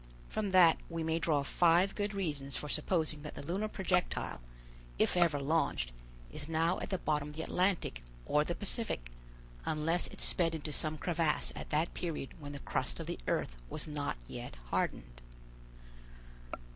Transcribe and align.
From 0.29 0.49
that 0.49 0.79
we 0.89 1.03
may 1.03 1.19
draw 1.19 1.43
five 1.43 1.93
good 1.93 2.11
reasons 2.15 2.55
for 2.57 2.67
supposing 2.67 3.21
that 3.21 3.35
the 3.35 3.45
lunar 3.45 3.67
projectile, 3.67 4.41
if 4.97 5.15
ever 5.15 5.39
launched, 5.39 5.91
is 6.31 6.49
now 6.49 6.79
at 6.79 6.89
the 6.89 6.97
bottom 6.97 7.27
of 7.27 7.35
the 7.35 7.43
Atlantic 7.43 8.01
or 8.25 8.43
the 8.43 8.55
Pacific, 8.55 9.11
unless 9.63 10.07
it 10.07 10.19
sped 10.19 10.55
into 10.55 10.73
some 10.73 10.97
crevasse 10.97 11.53
at 11.55 11.69
that 11.69 11.93
period 11.93 12.33
when 12.39 12.53
the 12.53 12.57
crust 12.57 12.99
of 12.99 13.05
the 13.05 13.19
earth 13.27 13.57
was 13.69 13.87
not 13.87 14.17
yet 14.27 14.55
hardened." 14.71 15.21